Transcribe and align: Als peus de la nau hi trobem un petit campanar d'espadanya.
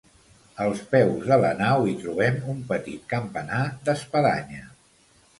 Als 0.63 0.79
peus 0.93 1.25
de 1.31 1.35
la 1.41 1.51
nau 1.59 1.85
hi 1.89 1.93
trobem 1.99 2.39
un 2.53 2.63
petit 2.71 3.03
campanar 3.13 3.61
d'espadanya. 3.91 4.63